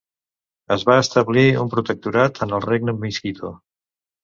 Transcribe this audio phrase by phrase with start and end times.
[0.75, 3.55] Es va establir un protectorat en el regne miskito.